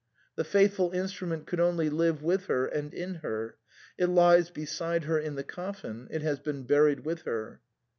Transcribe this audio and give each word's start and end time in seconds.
The 0.35 0.43
faithful 0.43 0.89
instrument 0.93 1.45
could 1.45 1.59
only 1.59 1.87
live 1.91 2.23
with 2.23 2.45
her 2.47 2.65
and 2.65 2.91
in 2.91 3.19
her; 3.21 3.57
it 3.99 4.07
lies 4.07 4.49
beside 4.49 5.03
her 5.03 5.19
in 5.19 5.35
the 5.35 5.43
coffin, 5.43 6.07
it 6.09 6.23
has 6.23 6.39
been 6.39 6.63
buried 6.63 7.01
with 7.05 7.21
her." 7.21 7.61